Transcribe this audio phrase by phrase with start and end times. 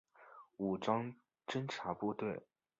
[0.57, 1.13] 武装
[1.45, 2.41] 侦察部队。